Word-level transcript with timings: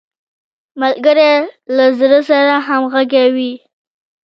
ملګری 0.81 1.31
له 1.75 1.85
زړه 1.99 2.19
سره 2.29 2.53
همږغی 2.67 3.25
وي 3.35 3.53